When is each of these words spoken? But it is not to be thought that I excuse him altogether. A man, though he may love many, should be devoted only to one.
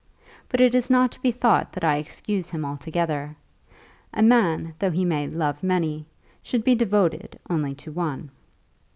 But 0.49 0.59
it 0.59 0.73
is 0.73 0.89
not 0.89 1.11
to 1.11 1.19
be 1.19 1.31
thought 1.31 1.73
that 1.73 1.83
I 1.83 1.97
excuse 1.97 2.49
him 2.49 2.65
altogether. 2.65 3.35
A 4.11 4.23
man, 4.23 4.73
though 4.79 4.89
he 4.89 5.05
may 5.05 5.27
love 5.27 5.61
many, 5.61 6.07
should 6.41 6.63
be 6.63 6.73
devoted 6.73 7.37
only 7.51 7.75
to 7.75 7.91
one. 7.91 8.31